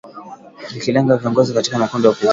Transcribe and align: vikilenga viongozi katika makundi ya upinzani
vikilenga 0.71 1.17
viongozi 1.17 1.53
katika 1.53 1.77
makundi 1.79 2.07
ya 2.07 2.11
upinzani 2.11 2.29